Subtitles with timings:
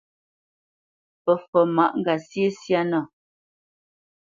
[1.23, 2.99] Fǝfot máʼ ŋgasyé na syâ.